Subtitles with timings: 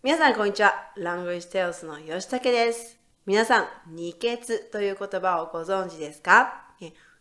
[0.00, 0.92] 皆さん、こんにちは。
[0.96, 3.00] ラングイステオスの吉武です。
[3.26, 6.68] 皆さん、二血という言葉をご存知ですか？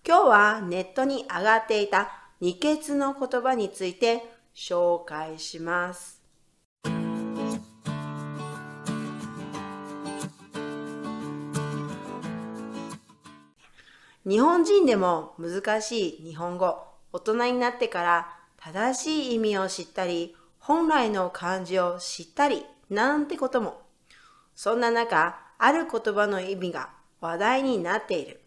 [0.06, 4.22] 今日はネットに上がっていた二血の言葉について
[4.56, 6.22] 紹介します。
[14.24, 16.78] 日本人でも難しい日本語、
[17.12, 20.36] 大人になってから正しい意味を知ったり、
[20.68, 23.84] 本来の漢字を知ったり、なんてことも。
[24.54, 26.90] そんな中、ある言葉の意味が
[27.22, 28.42] 話題になっている。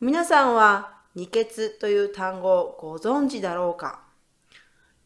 [0.00, 4.00] 皆さんは二血という単語をご存知だろうか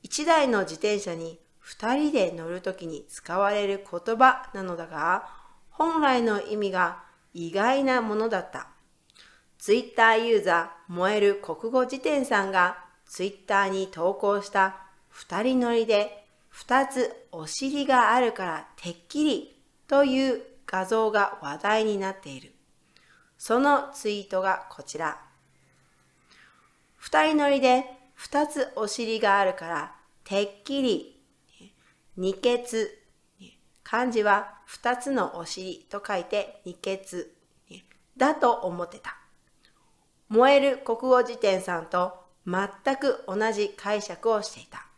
[0.04, 5.28] 一台の自転車に二人で乗るときに使われる言葉なのだが、
[5.68, 7.02] 本来の意味が
[7.34, 8.68] 意外なものだった。
[9.58, 14.76] ツイッターユーザー燃える国語辞典さんがツイッターに投稿した
[15.08, 16.19] 二人乗りで
[16.50, 22.52] 二つお尻があるからてっきりという画像が話題になっている。
[23.38, 25.18] そのツイートがこちら。
[26.96, 27.84] 二人乗りで
[28.14, 31.22] 二つお尻があるからてっきり
[32.16, 32.98] 二血
[33.82, 37.34] 漢字は二つのお尻と書いて二血
[38.16, 39.16] だと思ってた。
[40.28, 42.12] 燃える国語辞典さんと
[42.46, 44.89] 全く同じ解釈をしていた。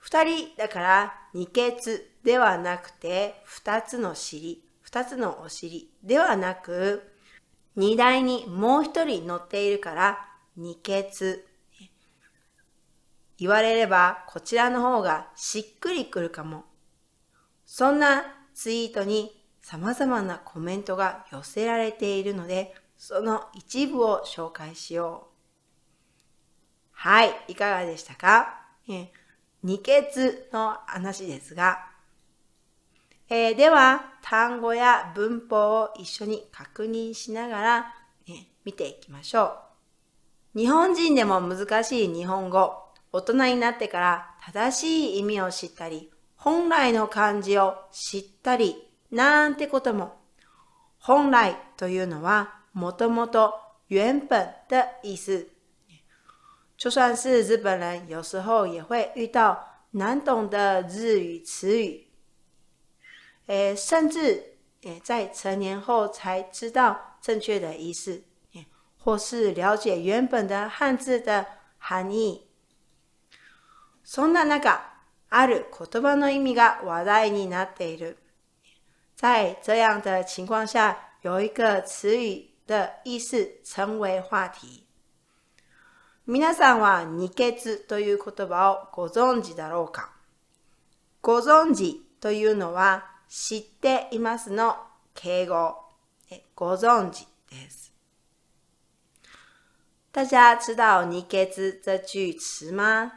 [0.00, 7.02] 二人だから二血ではなくて二つの尻、二つのお尻ではなく
[7.76, 10.18] 荷台にもう一人乗っているから
[10.56, 11.46] 二血。
[13.38, 16.64] 言われればこちらの方がしっくりくるかも。
[17.64, 25.30] そんなツイートに様々なコメントが寄せられているので、その一部を紹介しよう。
[26.90, 29.10] はい、いかがでしたか、え、
[29.62, 31.86] 二血の話ですが、
[33.28, 37.80] えー、では単語や文法を一緒に確認しながら、
[38.26, 39.58] ね、見ていきましょ
[40.54, 40.58] う。
[40.58, 42.74] 日本人でも難しい日本語、
[43.12, 50.18] 大人になってから正しい意味を知ったり、本来の漢字を知ったり、なんてことも。
[50.98, 53.54] 本来というのはもともと
[53.90, 55.59] 原本的意思。
[56.79, 62.07] 就算是日本人，有时候也会遇到难懂的日语词语，
[63.47, 68.23] 诶，甚至诶在成年后才知道正确的意思，
[68.97, 71.45] 或是了解原本的汉字的
[71.77, 72.47] 含义。
[74.03, 74.81] そんな中、
[75.29, 78.17] ある言葉の意味が話題になっている。
[79.15, 84.85] 在这样的情况下，有一个词语的意思成为話題。
[86.26, 90.12] 皆さんは二血という言葉をご存知だろうか？
[91.22, 94.76] ご存知というのは知っていますの
[95.14, 95.76] 敬語。
[96.54, 97.92] ご存知です。
[100.12, 103.12] 大家知道二血这句詞吗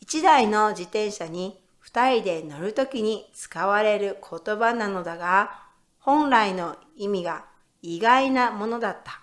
[0.00, 5.50] 一台の自転車に二人で乗るときに使われる言葉なのだが、
[6.00, 7.44] 本来の意味が
[7.80, 9.20] 意外なものだった。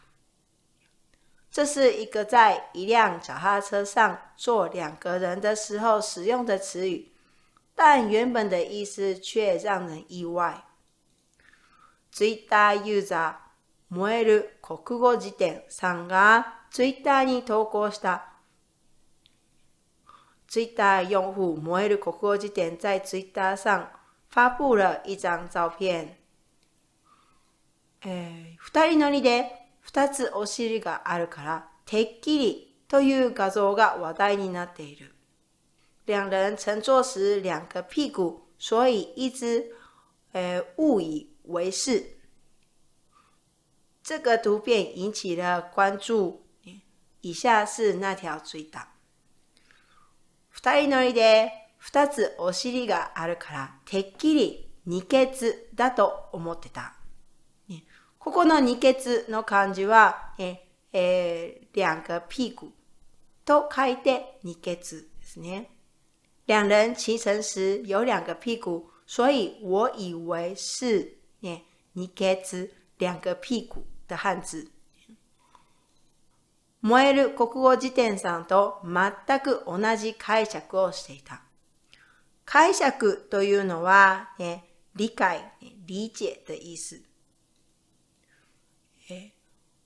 [1.57, 7.11] 这是一个在一辆脚踏车上坐两个人的时候使用的词语，
[7.73, 10.65] 但原本的意思却让人意外。
[12.13, 18.21] Twitter ユーザー燃える国語辞典さんが Twitter に投稿した。
[20.47, 23.89] Twitter 用户燃える国語辞典在 Twitter 上
[24.29, 26.17] 发布了一张照片。
[28.03, 35.15] えー、二人乗りで二つお尻があるから、てっきりという画像が話題になっている。
[36.05, 39.71] 两人乘坐时两个屁股，所以一直
[40.33, 42.17] 呃误以为是。
[44.03, 46.43] 这个图片引起了关注。
[47.21, 48.89] 以下是那条追打。
[50.49, 56.96] 二人乗りで二つお尻があるから、てっきり二血だと思ってた。
[58.19, 62.71] ここの二血の漢字は、ええー、两个屁股
[63.45, 65.69] と書いて二血ですね。
[66.45, 74.71] 两人骑乘时有两个屁股，所以我以为是ね二血两个屁股的汉字。
[76.81, 81.41] 燃える国語辞典さんと全く同じ解釈をしていた。
[82.45, 84.63] 解釈というのは、ね、
[84.95, 85.51] 理解、
[85.85, 87.06] 理解的意思。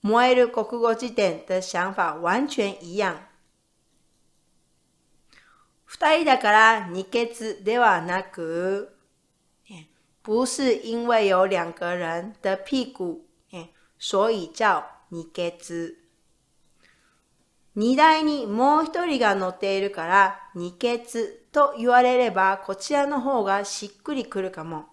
[0.01, 3.27] 燃える国語辞典的想法完全一样。
[5.85, 8.95] 二人だから二血ではなく、
[10.23, 13.25] 不是因为有两个人的屁股，
[13.99, 15.97] 所以叫二血。
[17.75, 24.85] 荷台にもう一人が乗っているから二血と言われればこちらの方がしっくりくるかも。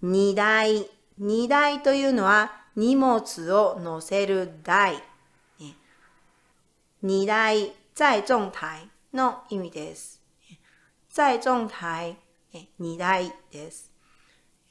[0.00, 0.88] 荷台。
[1.18, 5.02] 荷台というのは荷物を乗せる台。
[7.02, 8.92] 荷台、在重台。
[9.12, 10.22] の意味です。
[11.10, 12.16] 在重台、
[12.78, 13.90] 二台です。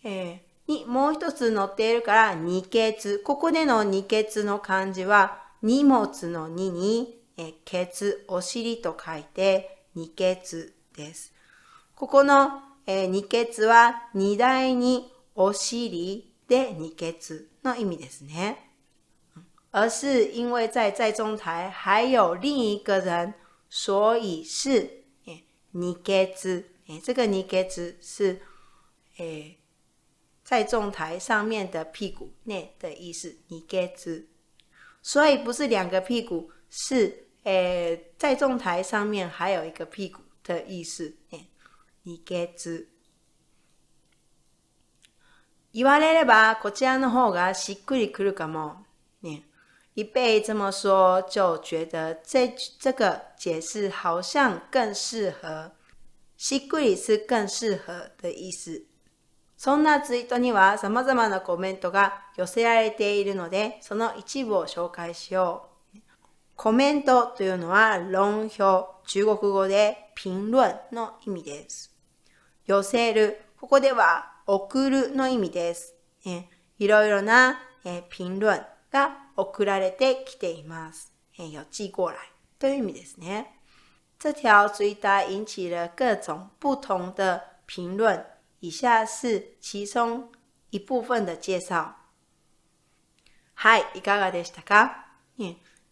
[0.04, 3.20] えー、に、もう一つ載っているから二欠。
[3.24, 11.34] ここでの二欠の漢字は、荷物の二に、えケツ、お尻と書いて、二欠です。
[11.96, 18.57] ここの、え、二欠は、荷台にお尻で二欠の意味ですね。
[19.71, 23.35] 而是因为在在中台还有另一个人
[23.69, 28.41] 所以是诶，尼给兹诶，这个尼给兹是
[29.19, 29.59] 诶，
[30.43, 33.37] 在重台上面的屁股内的意思。
[33.49, 34.29] 尼给兹，
[35.03, 41.17] 所以不是两个屁股，是诶，在重台上面还有一个屁股的意思。
[41.31, 41.49] 诶，
[42.05, 42.89] 尼给兹。
[45.74, 48.86] 言われればこちらの方がしっくりくるかも。
[49.22, 49.44] ね。
[49.94, 55.72] 一被这么说，就觉得这这个解释好像更适合。
[56.38, 58.84] しっくり是更适合的意思。
[59.58, 66.00] そんなツイートには様々なコメントが寄せられているので、その一部を紹介しよう。
[66.56, 71.96] コメントというのは論評、中国語で評論の意味です。
[72.66, 75.94] 寄せる、ここでは送るの意味です。
[76.80, 78.60] いろいろなえ評論
[78.92, 81.14] が送られてきています。
[81.38, 82.18] え有寄过来
[82.58, 83.60] という意味ですね。
[84.18, 88.26] 这条追答引起了各种不同的评论，
[88.62, 90.32] 以下是其中
[90.72, 91.94] 一部分的介绍。
[93.54, 95.06] はい、いかがでしたか？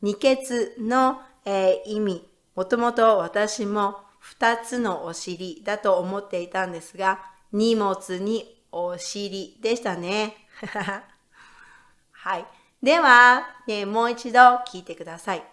[0.01, 10.48] 二血の、えー、意味、もともと私も二つのお尻だと思っていたんですが、荷物にお尻でしたね。
[12.12, 12.46] はい。
[12.81, 15.44] では、ね、もう一度聞いてください。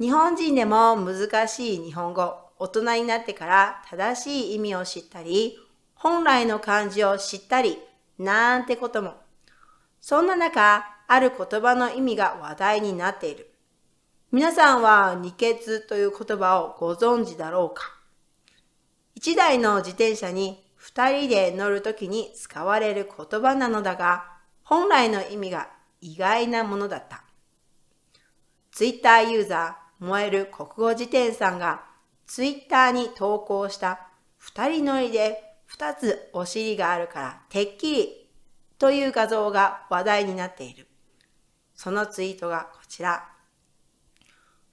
[0.00, 5.58] 日本人でも難しい日本語、大人になってから正しい意味を知ったり、
[5.94, 7.78] 本来の漢字を知ったり、
[8.18, 9.14] なんてことも。
[10.00, 13.52] そんな中、ある言葉の意味が話題になっている。
[14.32, 17.94] 皆さんは二血という言葉をご存知だろうか
[19.14, 24.24] 一台の自転車に二人で乗るときに使われる言葉なのだが、
[24.64, 25.70] 本来の意味が
[26.00, 27.22] 意外なものだった。
[28.72, 31.84] ツイッターユーザー、燃える国語辞典さんが
[32.26, 34.08] ツイッターに投稿した
[34.38, 38.28] 二人乗りで二つお尻があるからてっきり
[38.76, 40.88] という画像が話題になっている。
[41.76, 43.28] そのツイートがこちら。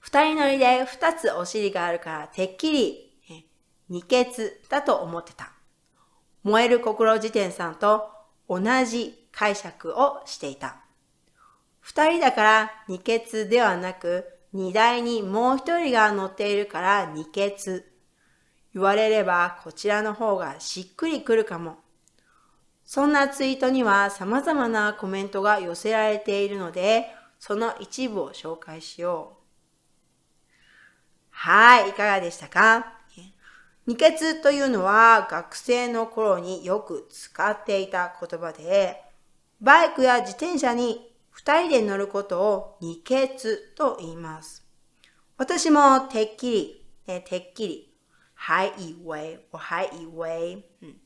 [0.00, 3.12] 二人乗りで二つお尻があるからてっきり
[3.88, 5.52] 二血だと思ってた。
[6.42, 8.10] 燃える心辞典さんと
[8.48, 10.76] 同じ解釈をしていた。
[11.80, 17.86] 二人だから二血ではなく、荷台にもう一人が乗っているから二血。
[18.72, 21.78] 言われればこちらの方がしっくりくるかも。
[22.84, 27.06] そんなツイートには様々なコメントが寄せられているので、
[27.38, 29.40] その一部を紹介しよう。
[31.30, 32.99] はい、いかがでしたか？
[33.90, 39.02] 二血というのは学生の頃によく使っていた言葉で、
[39.60, 44.64] バイクや自転車に二人で乗ることを二血と言います。
[45.38, 47.92] 私もてっきり、ね、てっきり、
[48.34, 50.96] はい以为、はい以为、うん。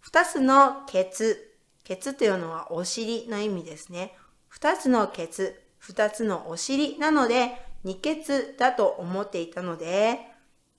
[0.00, 4.14] 二つのケツ、ケツというのはお尻の意味ですね。
[4.48, 7.52] 二つのケツ、二つのお尻なので、
[7.84, 10.31] 二ケツだと思っていたので、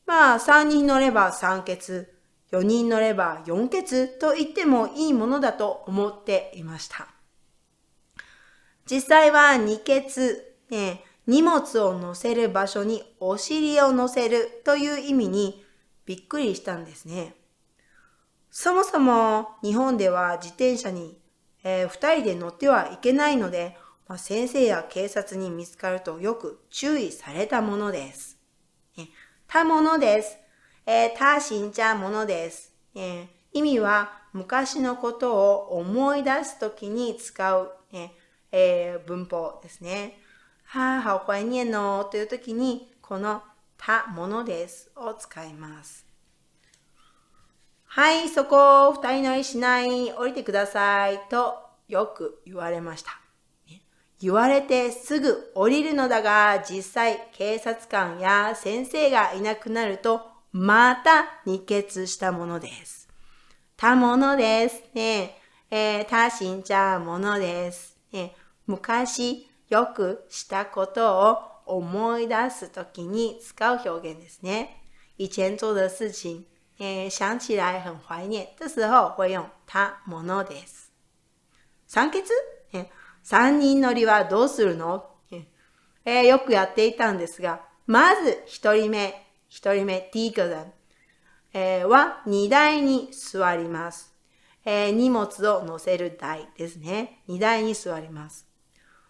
[0.05, 2.13] まあ、三人乗れば三ケツ、
[2.51, 7.07] 四人乗れば四ケツと言ってもいいものだと思っていました。
[8.85, 15.63] 実際は二血、ね、荷物を乗せる場所にお尻を乗せるという意味に
[16.05, 17.35] びっくりしたんですね。
[18.51, 21.17] そもそも日本では自転車に、
[21.63, 28.37] えー、二人で乗ってはいけないので、まあ、先生や警察に見つかるとよく注意されたものです。
[28.97, 29.09] ね、
[29.53, 30.35] たものです。
[30.83, 32.73] えー、他信者ものです。
[32.95, 38.15] えー、意味は昔のことを思い出すときに使う、ね、
[38.51, 40.17] えー、文法ですね。
[40.65, 43.43] はあ、好怀念のという時に、この
[43.77, 46.07] たものですを使います。
[47.85, 51.57] はい、そこを二人乗りしない、降りてくださいと
[51.87, 53.22] よく言われました。
[54.23, 60.21] 言われてすぐ降りるのだが、実際警察官や先生がいなくなると、
[60.53, 63.09] また二血したものです。
[63.75, 64.81] たものです。
[64.93, 65.37] ね
[65.69, 67.97] えー、たしんちゃものです。
[68.13, 68.33] ね、
[68.65, 71.19] 昔よくしたこと
[71.65, 74.83] を思い出すときに使う表現ですね。
[75.17, 76.45] 以前做的事情、
[76.79, 78.47] えー、想起来很怀念。
[78.57, 80.93] 这时候会用たものです。
[81.87, 82.23] 酸欠、
[82.71, 82.89] え
[83.23, 85.09] 三人乗りはどうするの、
[86.05, 89.13] えー、よくやっていたんですが、まず一人目、
[89.47, 90.73] 一人目、第一个人、
[91.53, 94.13] えー、は荷台に座ります。
[94.65, 97.23] えー、荷物を乗せる台ですね。
[97.27, 98.47] 荷台に座ります。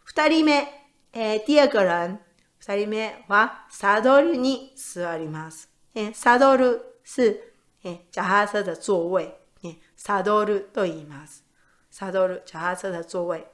[0.03, 0.67] 二人目、
[1.13, 2.19] えー、第二个人、
[2.59, 5.69] 二人目はサドルに座ります。
[5.95, 7.53] えー、サドル是、
[7.83, 11.43] えー、脚踏車的座位、えー、サドルと言います。
[11.89, 13.52] サドル、脚踏車的座位。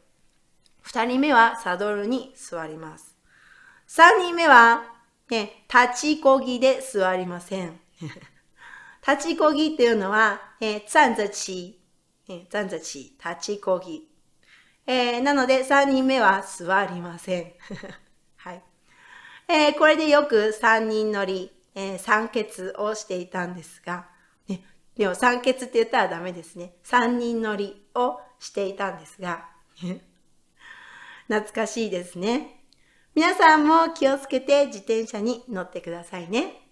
[0.81, 3.15] 二人目はサドルに座ります。
[3.87, 4.83] 三人目は、
[5.29, 7.79] ね、立ちこぎで座りません。
[9.07, 11.81] 立ちこぎっていうのは、えー、站着騎、
[12.27, 14.09] えー、站着騎、立ちこぎ。
[14.85, 17.53] えー、なので、三人目は座りません。
[18.37, 18.63] はい。
[19.47, 24.07] えー、これでよく三人乗り、えー、三欠をしていたんですが、
[24.47, 24.63] ね、
[24.95, 26.75] でも三欠って言ったらダメですね。
[26.83, 29.49] 三人乗りをしていたんですが、
[31.29, 32.65] 懐かしいですね。
[33.13, 36.71] 皆さんも気をつけて自転車に乗ってくださいね。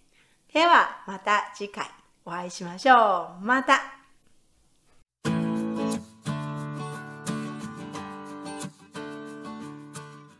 [0.52, 1.86] では、また次回
[2.26, 3.46] お会いしましょう。
[3.46, 3.97] また